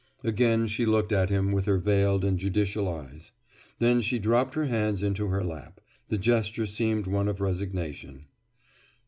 [0.23, 3.33] Again she looked at him with her veiled and judicial eyes.
[3.77, 5.79] Then she dropped her hands into her lap.
[6.09, 8.25] The gesture seemed one of resignation.